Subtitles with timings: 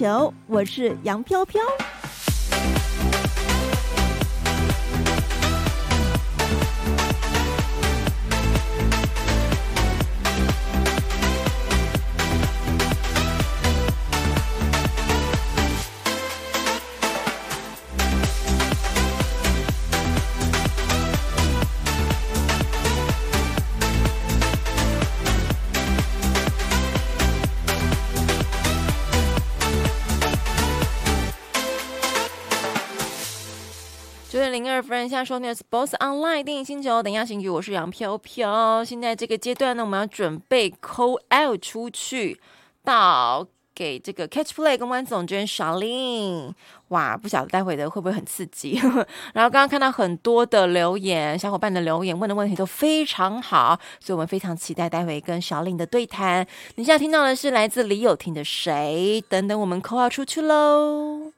[0.00, 1.60] 球我是杨飘飘。
[34.60, 38.84] 零二分，现在收听的是 BOSS ONLINE 电影星球，等一下星期我是杨飘飘。
[38.84, 42.38] 现在这个阶段呢，我们要准备 call out 出去，
[42.84, 46.54] 到给这个 Catch Play 公关总监小林。
[46.88, 48.78] 哇，不晓得待会的会不会很刺激？
[49.32, 56.46] 然后刚刚看到很多的留言，小伙伴的留言问的问题都非常好，所以我们非常期待待会跟 Charlene 的对谈。
[56.74, 59.24] 你现在听到的是来自李友廷的谁？
[59.26, 61.32] 等等，我们 call out 出去喽。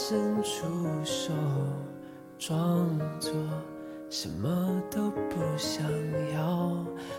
[0.00, 0.64] 伸出
[1.04, 1.32] 手，
[2.38, 3.32] 装作
[4.08, 5.84] 什么都不想
[6.32, 6.72] 要，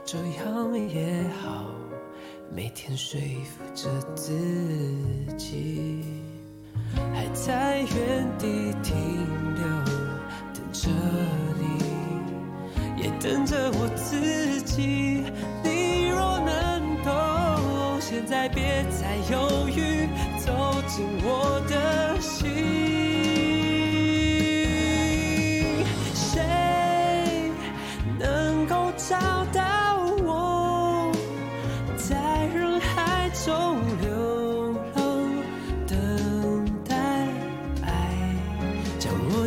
[0.06, 1.66] 这样也好，
[2.56, 4.34] 每天说服着自
[5.38, 6.06] 己，
[7.14, 8.96] 还在原地停
[9.56, 9.64] 留，
[10.54, 10.90] 等着
[11.60, 14.49] 你，也等着我自己。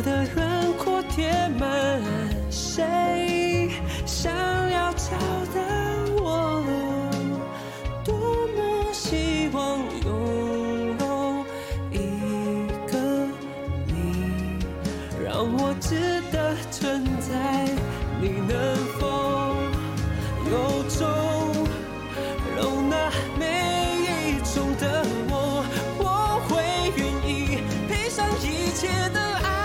[0.03, 2.01] 的轮廓填满。
[2.49, 3.69] 谁
[4.05, 4.31] 想
[4.71, 5.11] 要找
[5.55, 5.82] 到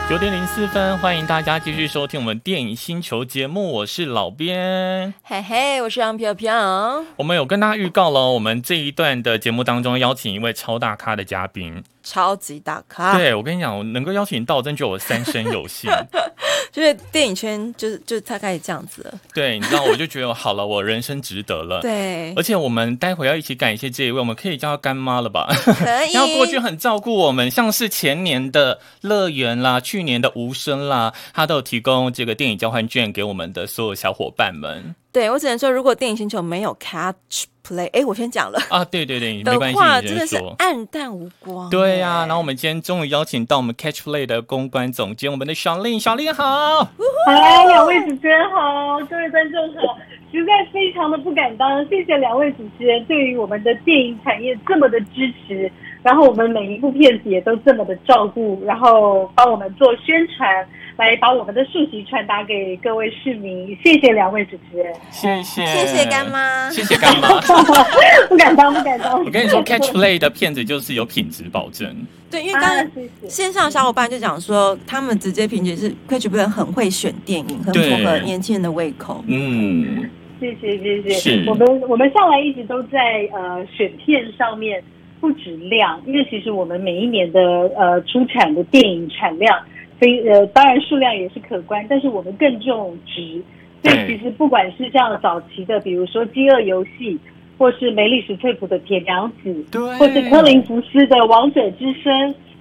[0.08, 7.04] 九点零四分，欢迎大家继续收听我们电影星球节目，我是老边，嘿嘿，我是杨飘飘。
[7.16, 11.84] 我们有跟大家预告了，我们这一段的节目当中邀请一位超大咖的嘉宾。
[12.08, 13.18] 超级大咖！
[13.18, 15.90] 对，我跟你讲，我能够邀请你到，我真觉得我三生有幸。
[16.72, 19.12] 就是电影圈，就是就大概这样子了。
[19.34, 21.80] 对，你知道，我就觉得好了，我人生值得了。
[21.80, 25.46] 对，而且我们待会要一起感谢这一位，我们可以叫他干妈了吧？
[25.64, 26.12] 可以。
[26.12, 34.94] 然后过去很照顾我们，像是前年的乐园啦，去年的无声啦，他都有提供这个电影交换券给我们的所有小伙伴们。
[35.18, 41.68] 对，我只能说，如果电影星球没有 Catch Play，哎，我先讲了啊，对对对， 没关系，真的是黯淡无光。
[41.70, 46.88] 对呀、啊，然后我们今天终于邀请到我们 Catch Play 的公关总监，我们的 Charlene，Charlene 好，
[47.26, 49.98] 哎，两位主持人好，各位观众好，
[50.30, 55.68] 实在非常的不敢当，谢谢两位主持人对于我们的电影产业这么的支持，
[56.02, 60.66] 然后我们每一部片子也都这么的照顾，然后帮我们做宣传。
[60.98, 67.28] 来把我们的讯息传达给各位市民，谢谢两位主持人，谢谢，谢谢干妈，谢谢干妈，
[68.28, 69.24] 不敢当，不敢当。
[69.24, 71.88] 我跟你说，Catch Play 的片子就是有品质保证。
[72.28, 72.84] 对，因为刚刚
[73.28, 79.22] 线上小伙伴就讲说，他们直接评价是 Catch Play 很会选电影，很符合年轻人的胃口。
[79.28, 80.10] 嗯，
[80.40, 81.44] 谢谢，谢谢。
[81.48, 82.98] 我们我们向来一直都在
[83.32, 84.82] 呃选片上面
[85.20, 87.40] 不止量，因为其实我们每一年的
[87.76, 89.58] 呃出产的电影产量。
[90.00, 93.42] 所以呃，当然数量也是可观，但是我们更重质。
[93.82, 97.14] 所以其实不管是像早期的，比如说《饥饿游戏》，
[97.58, 102.12] 或是梅丽史翠普的《铁娘子》，对，或是柯林福斯的《王者之声》，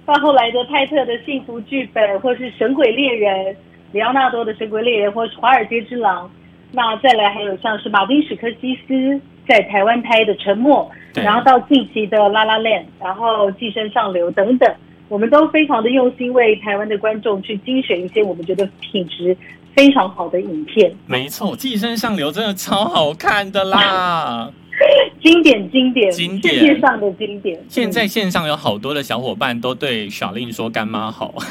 [0.04, 3.54] 到后来的派特的《幸福剧本》，或是《神鬼猎人》，
[3.92, 6.26] 里奥纳多的《神鬼猎人》，或是《华尔街之狼》。
[6.72, 14.74] 那再来还有像是马丁史柯西斯在台湾拍的《沉默》，然后到近期的《La La Land》，然后《寄生上流》等等。
[15.08, 19.36] 我们都非常的用心为台湾的观众去精选一些我们觉得品质
[19.74, 20.94] 非常好的影片。
[21.06, 24.50] 没错，《寄生上流》真的超好看的啦！
[25.22, 27.58] 经典经典经典世界上的经典。
[27.68, 31.34] 现在线上有好多的小伙伴都对 Charlene 说干妈好。
[31.36, 31.48] 好，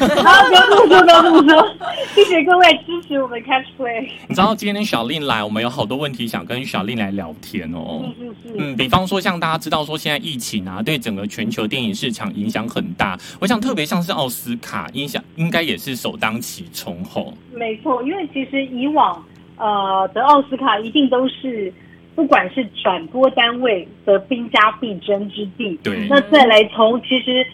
[0.48, 1.76] 不要这么说，不要这么说。
[2.16, 4.10] 谢谢各位支持我们 Catch Play。
[4.28, 8.04] 你知道今天 Charlene 来，我们有好多问题想跟 Charlene 来聊天哦。
[8.18, 8.56] 是是是。
[8.58, 13.18] 嗯，比方说像大家知道说现在疫情啊，对整个全球电影市场影响很大。
[13.40, 17.34] 我想特别像是奥斯卡，影响应该也是首当其冲吼。
[17.54, 19.24] 没错，因为其实以往
[19.58, 21.74] 呃得奥斯卡一定都是。
[22.18, 27.46] 不管是转播单位的兵家必争之地，对，那再来从其实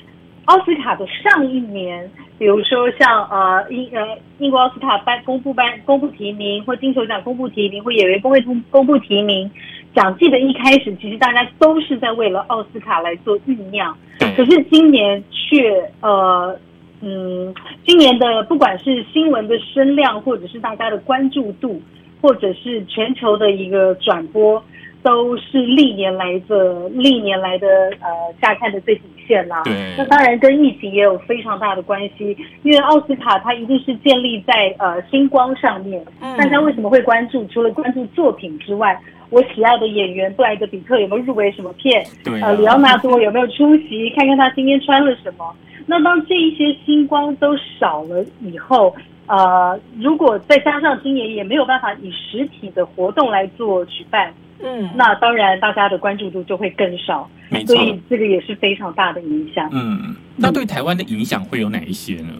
[0.45, 9.51] 奥斯卡的上一年，比如说像呃英呃英国奥斯卡颁公布颁公布提名，或金球奖公布提名，或演员工会公公布提名，
[9.93, 13.93] 奖季的一开始，其实大家都是在为了奥斯卡来做酝酿。
[14.17, 16.57] 可是今年却呃
[17.01, 17.53] 嗯，
[17.85, 21.81] 今年的不管是新闻的声量，或者是大家的关注度。
[22.23, 24.63] 或者是全球的一个转播，
[25.03, 27.67] 都是历年来的历年来的
[27.99, 28.07] 呃
[28.41, 29.61] 下看的最底线啦。
[29.65, 29.73] 对。
[29.97, 36.01] 那当然跟疫情也有非常大的关系，因为奥斯卡它一定是建立在呃星光上面。
[36.21, 36.37] 嗯。
[36.37, 37.45] 大家为什么会关注？
[37.47, 38.97] 除了关注作品之外，
[39.29, 42.05] 我喜爱的演员布莱德比特有没有入围什么片？
[42.23, 42.47] 对啊。
[42.47, 44.09] 呃，里奥纳多有没有出席？
[44.11, 45.53] 看看他今天穿了什么？
[45.85, 48.95] 那当这一些星光都少了以后。
[49.25, 59.69] 呃，如果再加上今年也没有办法以实体的活动来做举办，嗯，那当然大家的关注度就会更少，没错，所以这个也是非常大的影响。
[59.71, 62.33] 嗯，那对台湾的影响会有哪一些呢？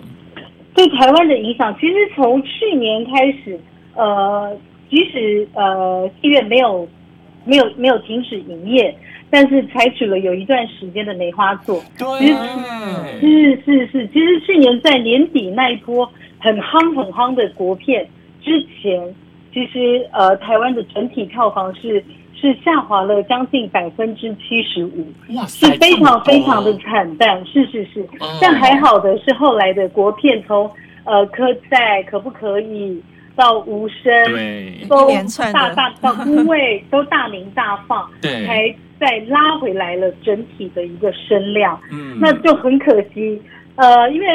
[0.76, 3.58] 对台湾的影响，其实从去年开始，
[3.96, 4.58] 呃，
[4.90, 6.86] 即使呃戏院没有
[7.46, 8.94] 没有没有停止营业，
[9.30, 11.82] 但是采取了有一段时间的梅花座。
[11.98, 12.28] 对，
[13.22, 16.12] 是是是，其实去年在年底那一波。
[16.44, 18.06] 很夯很夯的国片
[18.42, 19.02] 之前，
[19.54, 22.04] 其实呃，台湾的整体票房是
[22.36, 25.08] 是下滑了将近百分之七十五，
[25.48, 27.42] 是非常非常的惨淡。
[27.46, 28.06] 是是是，
[28.42, 30.70] 但还好的是后来的国片从
[31.06, 33.02] 呃科在可不可以
[33.38, 34.12] 到无声，
[34.90, 35.08] 都
[35.54, 41.80] 大大 到孤味都大鸣大放， 对，才再拉回来了整体的一个声量。
[41.90, 43.42] 嗯，那就很可惜，
[43.78, 44.28] 呃，因为。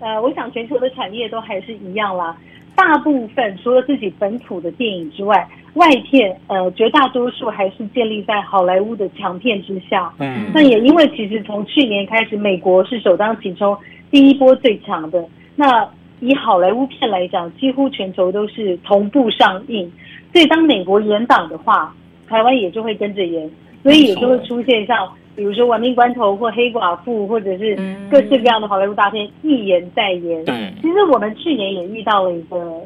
[0.00, 2.36] 呃，我想全球的产业都还是一样啦。
[2.74, 10.12] 大部分除了自己本土的电影之外，外片呃绝大多数还是建立在好莱坞的强片之下。
[10.18, 13.74] 嗯，那也因为其实从去年开始，美国是首当其冲，
[14.10, 15.26] 第一波最强的。
[15.54, 15.88] 那
[16.20, 19.90] 以好莱坞片来讲，几乎全球都是同步上映。
[20.32, 21.94] 所以当美国延档的话，
[22.28, 23.50] 台湾也就会跟着延，
[23.82, 25.08] 所以也就会出现像。
[25.36, 27.76] 比如说《亡命关头》或《黑寡妇》，或者是
[28.10, 30.42] 各式各样的好莱坞大片，一延再延。
[30.46, 32.82] 对，其实我们去年也遇到了一个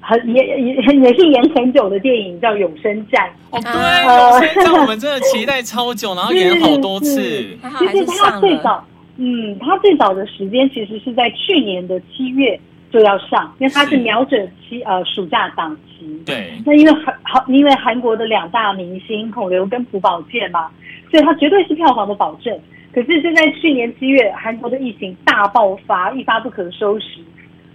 [0.00, 3.28] 很也也 也是演很久的电影，叫《永生战》。
[3.56, 3.70] 哦，对，
[4.30, 7.20] 《永生战》我们真的期待超久，然后演好多次。
[7.78, 8.82] 其实它最早，
[9.18, 12.58] 嗯，它最早的时间其实是在去年的七月
[12.90, 16.06] 就要上，因为它是瞄准期呃暑假档期。
[16.24, 16.52] 对。
[16.64, 20.70] 那因为韩好，因为韩国的两大明星孔刘跟朴宝剑嘛。
[21.14, 22.58] 所以它绝对是票房的保证，
[22.92, 27.20] 可是就在去年七月，韩国的疫情大爆发，一发不可收拾，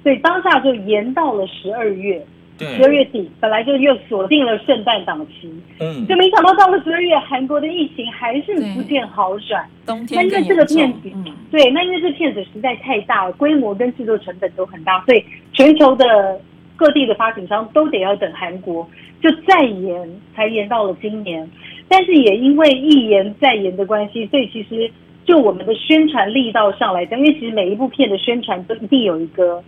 [0.03, 2.21] 所以当下就延到了十二月，
[2.57, 5.49] 十二月底本来就又锁定了圣诞档期，
[5.79, 16.37] 嗯，就没想到到了十二月，韩国的疫情还是不见好转，冬天，那因为这个片子，嗯，对，那因为这片子实在太大了，规模跟制作成本都很大，所以全球的
[16.79, 18.89] 各地的发行商都得要等韩国，
[19.21, 21.45] 就再延才延到了今年。
[21.89, 24.89] 但是也因为一延再延的关系，所以其实
[25.25, 29.61] 就我们的宣传力道上来讲，因为其实每一部片的宣传都一定有一个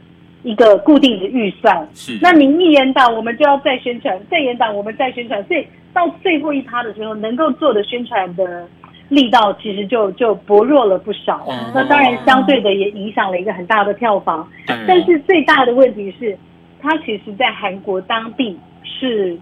[0.43, 1.85] 一个固定的预算。
[1.93, 2.17] 是。
[2.21, 5.43] 那您一延档，我们就要再宣传；再延档，我们再宣传。
[5.47, 8.65] 所以到最后一趴的时候，能够做的宣传的
[9.09, 11.39] 力道其实就就薄弱了不少。
[11.45, 11.53] 哦。
[11.75, 14.47] 那当然，相对的也影响了一个很大的票房。
[14.65, 14.77] 对。
[14.87, 16.37] 但是最大的问题是，
[16.81, 19.37] 它其实在韩国当地是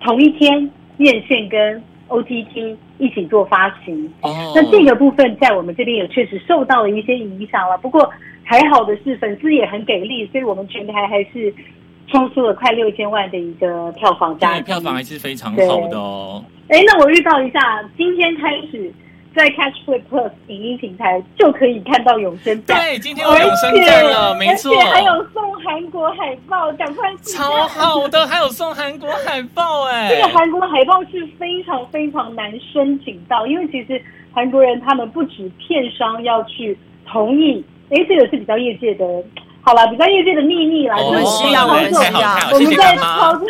[0.00, 4.34] 同一天院线跟 OTT 一起做发行，oh.
[4.54, 7.78] 那这个部分在我们这边也确实受到了一些影响了。
[7.78, 8.08] 不过
[8.44, 11.54] 还好的是，粉丝也很给力，所以我们全台还是
[12.08, 16.44] 冲出了快六千万的一个票房价，票房还是非常好的哦。
[16.68, 18.92] 哎，那我预告一下，今天开始。
[19.34, 22.78] 在 Catch Play Plus 影音平台就可以看到永生战。
[22.78, 24.74] 对，今天有永生战了，没错。
[24.74, 27.12] 而且还有送韩国海报，赶快！
[27.22, 30.08] 超好的，还有送韩国海报哎。
[30.10, 39.04] 这个韩国海报是非常非常难申请到，因为其实韩国人他们不止片商要去同意，哎，这个是比较业界的
[39.64, 43.46] 好了，比较业界的秘密啦，哦、就是需要我们需要，我们在操作，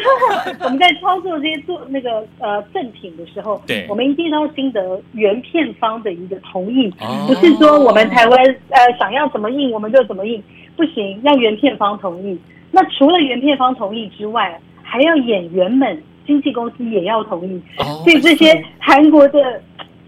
[0.65, 8.39] 我们在操作这些做那个呃赠品的时候，对，我们一定要经得原片方的一个同意，哦、不是说我们台湾
[8.69, 10.43] 呃想要怎么印我们就怎么印，
[10.77, 12.39] 不行，要原片方同意。
[12.71, 19.63] 那除了原片方同意之外，还要演员们经纪公司也要同意，哦、所以这些韩国的。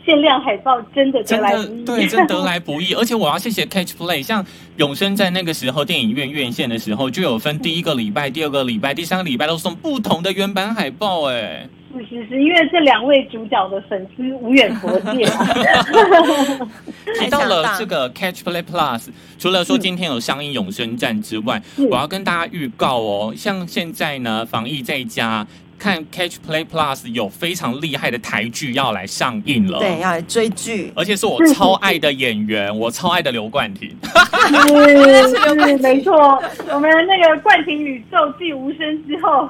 [0.04, 2.92] 限量海报真的得来不易，对，真得来不易。
[2.98, 4.44] 而且我要谢谢 Catch Play，像
[4.76, 11.24] 永生在那个时候电影院院线的时候，就有分第一个礼拜、第二个礼拜、第三个礼拜都送不同的原版海报。
[11.30, 15.24] 哎，是是是，因为这两位主角的粉丝无远弗届。
[17.20, 19.08] 提到了这个 Catch Play Plus，
[19.38, 25.46] 除了说今天有上映永生战之外，我要跟大家预告哦，像现在呢，防疫在家。
[25.78, 33.90] 看 Catch Play Plus 有非常厉害的台剧要来上映了，对，要来追剧，而且是我超爱的演员，我超爱的刘冠廷。
[34.02, 39.48] 是是，没错，我们那个冠廷宇宙继无声之后，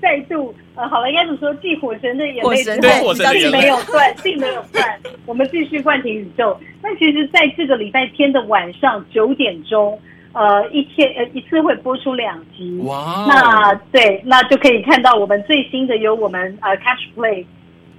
[0.00, 1.54] 再度呃，好了，应该怎么说？
[1.62, 6.58] 继火神的眼泪之后，并没有断，并没有断，我们继续冠廷宇宙。
[6.82, 9.98] 那其实，在这个礼拜天的晚上九点钟。
[10.32, 13.28] 呃，一天呃一次会播出两集，哇 Wow！
[13.28, 17.44] 那对，那就可以看到我们最新的由我们呃 Catch Play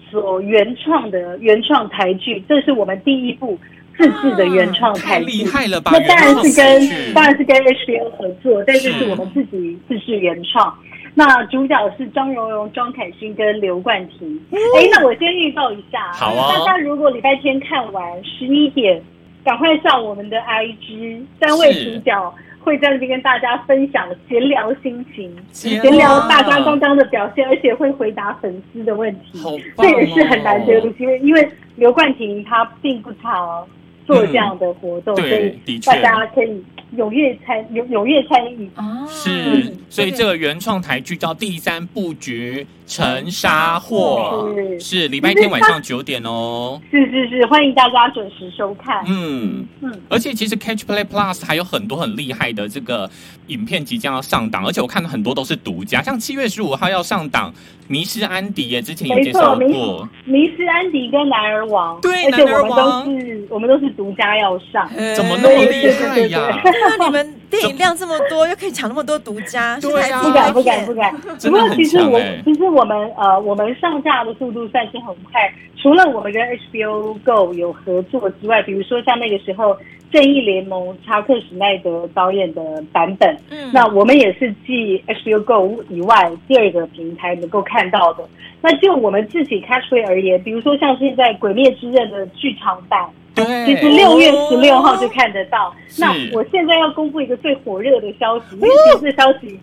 [0.10, 3.60] 所原创的原创台剧，这是我们第一部
[3.98, 5.92] 自制的原创台剧，啊、太厉害了吧？
[5.94, 10.74] 那当然是跟当然是跟 HBO 合作，但是是我们自己自制原创。
[11.14, 14.40] 那主角是张榕容、庄凯勋跟刘冠廷。
[14.52, 16.56] 哎、嗯，那我先预告一下，好啊！
[16.56, 19.04] 大家如果礼拜天看完十一点。
[19.43, 26.27] 赶快上我们的 IG，三位主角会在那边跟大家分享闲聊心情，闲聊。
[26.27, 33.67] 大家刚刚的表现，而且会回答粉丝的问题，哦、这也是很难得的机会，因为刘冠廷他并不常
[34.05, 36.63] 做这样的活动，嗯、所以大家可以。
[36.98, 39.07] 踊跃参踊踊跃参与啊！
[39.07, 45.07] 是，所以这个原创台剧叫《第三布局陈沙货》，是。
[45.07, 46.81] 礼拜天晚上九点哦。
[46.91, 49.03] 是是是，欢迎大家准时收看。
[49.07, 49.65] 嗯。
[49.81, 53.10] 嗯，而且其实 Catch Play Plus 还有很多很厉害的这个
[53.48, 57.51] 影片即将要上档，而且我看到很多都是独家，像七月十五号要上档
[57.88, 59.65] 《迷失安迪》耶，之前有介绍过
[60.25, 66.62] 《迷失安迪》跟《男儿王》，对，而且我们都是我们都是独家要上，怎么那么厉害呀？
[66.98, 71.16] 那你们电影量这么多，又可以抢那么多独家，对啊，不敢不敢不敢。
[71.40, 79.74] 不过其实我其实我们呃我们上架的速度算是很快，除了我们跟 HBO Go 有合作之外，比如说像那个时候
[80.12, 88.24] 《正义联盟》查克史奈德导演的版本，嗯，那我们也是继 HBO Go 以外第二个平台能够看到的。
[88.62, 93.10] 那就我们自己 Catch Play 而言，比如说像现在《鬼灭之刃》的剧场版。
[93.45, 95.69] 对，其实六月十六号就看得到。
[95.69, 99.60] 哦、那我现在要公布一个最火热的消息，因为其实消息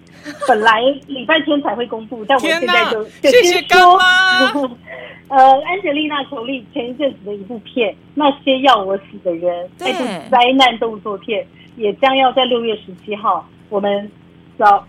[0.47, 3.99] 本来礼拜天才会公布，但我现在就就先说。
[5.28, 14.11] 呃，安吉丽娜·裘丽前一阵子的一部片《那些要我死的人》，那部灾难动作片，也将要在六月十七号我们。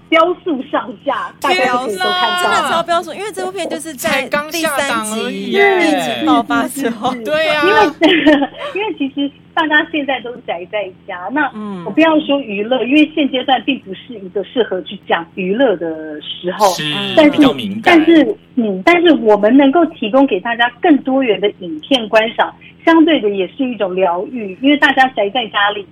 [0.10, 7.82] 标速上架，大家可以都看到，真的超标速，因为这部片就是在第三集疫情爆发之后，对呀，因为
[8.74, 11.44] 因为其实大家现在都宅在家，那
[11.86, 16.66] 我不要说娱乐，因为现阶段并不是一个适合去讲娱乐的时候，
[17.16, 17.40] 但是
[17.84, 22.52] 但是嗯，但是我们能够提供给大家更多元的影片观赏，
[22.84, 25.88] 相对的也是一种疗愈，因为大家宅在家里，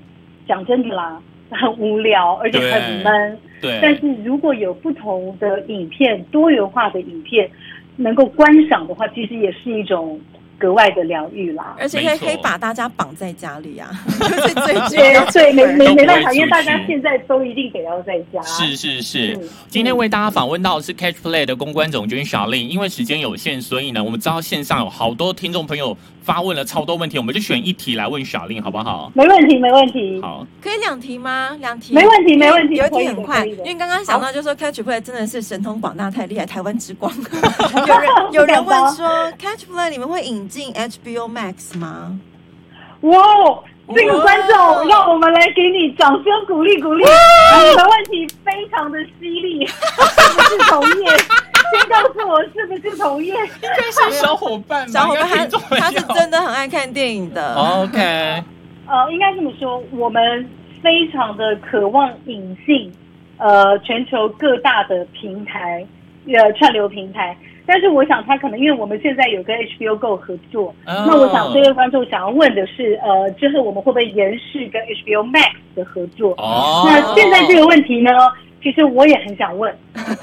[0.48, 1.22] 讲真的啦。
[1.50, 3.40] 很无聊，而且很闷。
[3.62, 7.50] 对，但是如果有不同的影片，多元化的影片
[7.96, 10.20] 能够观赏的话，其实也是一种。
[10.58, 13.90] 格外的疗愈啦，而且可以可以把大家绑在家里啊，
[14.90, 18.42] 对 对，没没没办法，因为大家现在都一定得要在家。
[18.42, 29.12] 是是是，今天为大家访问到的是 Catch Play 的公关总监小令，因为时间有限，所以呢，我们知道线上有好多听众朋友发问了超多问题，我们就选一题来问小令，好不好？
[29.14, 30.20] 没问题，没问题。
[30.22, 31.56] 好，可以两题吗？
[31.60, 31.94] 两题？
[31.94, 32.76] 没问题，没问题。
[32.76, 37.12] 有一题很快，因为刚刚想到就是说 Catch Play 真的是神通广大，太厉害，台湾之光。
[37.88, 39.08] 有人有人问说
[39.40, 42.20] Catch Play 你们会引进 HBO Max 吗？
[43.02, 43.24] 哇，
[43.96, 47.04] 这个观众，让我们来给你掌声鼓励鼓励。
[47.04, 49.74] 你的问题非常的犀利， 是
[50.34, 51.10] 不是同业？
[51.70, 53.34] 先告诉我是不是同业？
[53.34, 57.54] 应该是小伙伴，小伙伴他他是真的很爱看电影的。
[57.60, 58.00] OK，
[58.88, 60.50] 呃，应该这么说，我们
[60.82, 62.92] 非常的渴望引进
[63.38, 65.86] 呃全球各大的平台，
[66.34, 67.38] 呃串流平台。
[67.68, 76.32] 但是我想他可能因为我们现在有跟 HBO Go 合作，哦、那我想这位观众想要问的是，呃，之后我们会不会延续跟 HBO Max 的合作？
[76.38, 78.10] 哦，那现在这个问题呢，
[78.64, 79.76] 其实我也很想问，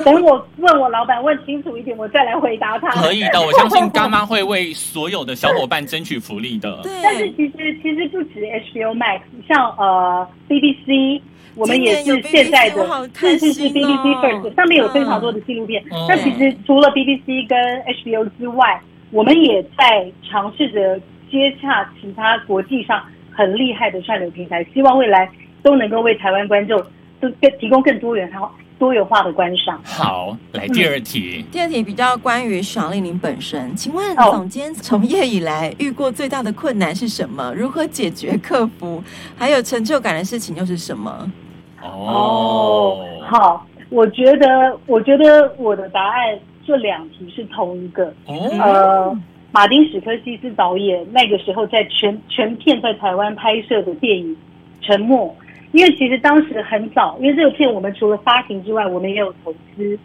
[0.04, 2.88] 等我问我老板问清楚一点，我再来回答他。
[2.92, 6.80] 可以的，我相信干妈会为所有的小伙伴争取福利的。
[6.82, 11.20] 对，但是其实其实不止 HBO Max，像呃 BBC。
[11.54, 12.84] 我们也是现在的，
[13.14, 15.82] 是是是 BBC First 上面有非常多的纪录片。
[16.08, 17.58] 那、嗯、其实除了 BBC 跟
[17.94, 18.80] HBO 之外，
[19.10, 20.98] 我们也在尝试着
[21.30, 25.30] 接洽其他国际上很厉害的串流平台，希望未来
[25.62, 26.76] 都能够为台湾观众
[27.20, 29.80] 都更提供更多元化、多元化的观赏。
[29.84, 31.36] 好，来第二题。
[31.38, 37.54] 嗯、第二题比较关于 Charlene 您本身，请问总监从业以来遇过最大的困难是什么？
[37.56, 39.02] 如何解决、克服？
[39.36, 41.30] 还有成就感的事情又是什么？
[41.84, 43.22] 哦，oh.
[43.22, 48.12] 好，我觉得，我觉得我的答案这两题是同一个。
[48.26, 48.60] Oh.
[48.60, 49.18] 呃，
[49.52, 54.34] 马丁史科西斯导演那个时候在全全片在台湾拍摄的电影
[54.80, 55.28] 《沉默》，
[55.72, 59.98] 因为其实当时很早，因为这个片我们除了发行之外，我们也有投资，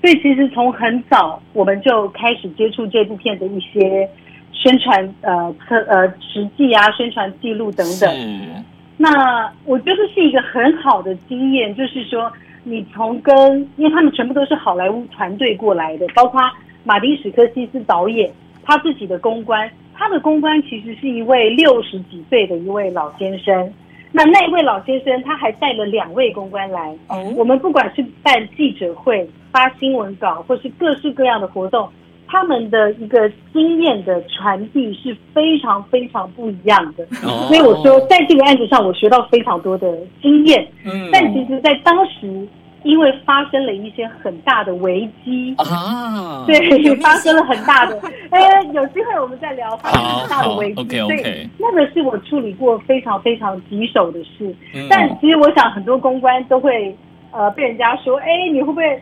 [0.00, 4.08] 所以其实从很早我们就开始接触这部片的一些
[4.52, 8.64] 宣传，呃，测呃实际啊，宣传记录等等。
[8.96, 12.32] 那我觉得是一个很好的经验，就是说，
[12.62, 16.40] 你从跟，因为他们全部都是好莱坞团队过来的，包括
[16.84, 18.30] 马丁史科西斯导演
[18.62, 23.72] 他自己的公关，他的公关其实是一位六十几岁的一位老先生。
[24.12, 26.96] 那那一位老先生他还带了两位公关来，
[27.36, 31.88] 我们不管是办记者会、发新闻稿，或是各式各样的活动。
[32.34, 37.06] 他们的一个经验的传递是非常非常不一样的，
[37.46, 40.66] 所以我说在这个案子上，我学到非常多的经验。
[40.84, 42.44] 嗯，但其实，在当时，
[42.82, 48.00] 因为发生了一些很大的危机啊，对，发生了很大的，
[48.30, 48.40] 哎，
[48.72, 50.80] 有机会我们再聊发生很大的危机。
[50.80, 54.52] OK OK，那个是我处理过非常非常棘手的事。
[54.90, 56.92] 但其实我想，很多公关都会
[57.30, 59.00] 呃被人家说，哎，你会不会？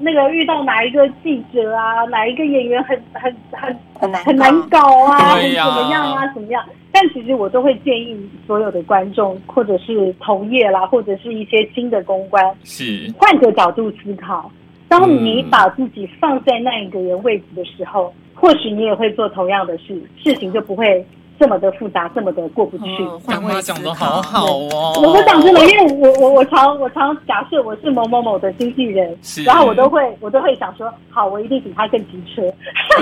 [0.00, 6.64] 那个遇到哪一个记者啊，哪一个演员很很很很难很难搞啊，很怎么样啊，怎么样？
[6.92, 14.50] 但其实我都会建议所有的观众，或者是同业啦，或者是一些新的公关，是换个角度思考。
[14.88, 21.04] 当你把自己放在那一个人位置的时候，嗯、或许你也会做同样的事，事情就不会。
[21.38, 22.84] 这么的复杂，这么的过不去。
[23.26, 24.92] 干妈讲的好好哦。
[25.02, 32.42] 我我讲真的，因为我我我常我常假设我是某某某的经纪人，然后我都会我都会想说，好，我一定比他更机车。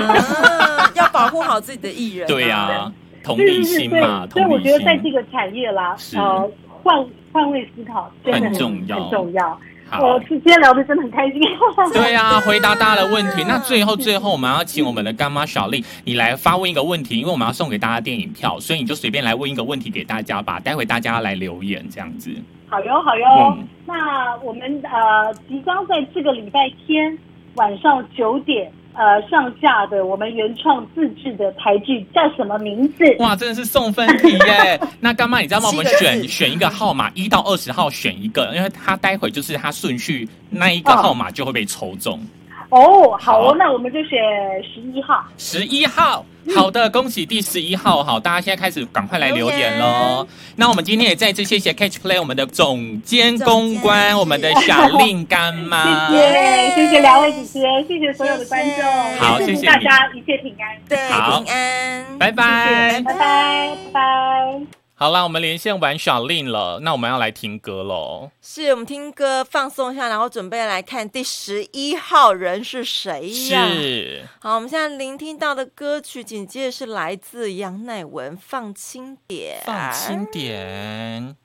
[0.01, 2.27] 啊、 要保护好自己的艺人。
[2.27, 6.49] 对呀、啊，同理心嘛，所以我觉得在这个产业啦，呃，
[6.83, 9.59] 换换位思考真的很重要，很重要。
[9.99, 11.41] 我今天聊的真的很开心。
[11.93, 13.43] 对啊，回答大家的问题。
[13.47, 20.59] 那最后最后，我们要请我们的干妈 Charlene，你来发问一个问题，因为我们要送给大家电影票，所以你就随便来问一个问题给大家吧。
[20.59, 22.31] 待会大家来留言这样子。
[22.69, 23.55] 好哟，好哟。
[23.57, 27.17] 嗯、那我们呃，即将在这个礼拜天
[27.55, 28.71] 晚上九点。
[28.97, 33.03] 呃，上架的我们原创自制的台剧叫什么名字？
[33.19, 34.79] 哇，真的是送分题耶！
[34.99, 35.69] 那干妈，你知道吗？
[35.69, 42.19] 我们选选一个号码，一到二十号选一个，因为他待会就是他顺序那一个号码就会被抽中。
[42.19, 42.21] 哦，
[42.69, 44.19] 好哦，好，那我们就选
[44.63, 45.23] 十一号。
[45.37, 46.25] 十一号。
[46.55, 50.25] 好的，恭喜第十一号，好，大家现在开始赶快来留言喽。
[50.55, 58.13] 那我们今天也再次谢谢 Catch Play 我们的总监公关，我们的 Charlene 干妈， 谢谢，谢谢两位主持人，谢谢。
[58.13, 61.41] 所有的观众，好，谢谢大家一切平安，对，好。
[61.41, 64.86] 平安，拜拜，拜拜，拜拜。
[64.99, 68.31] 好啦，我们连线完 Charlene 了，那我们要来听歌喽。
[68.41, 73.67] 是，我们听歌放松一下，然后准备来看第十一号人是谁呀？
[73.67, 74.27] 是。
[74.39, 79.61] 好，我们现在聆听到的歌曲，紧接着是来自杨乃文，《放轻点》。
[79.67, 81.35] 放轻点。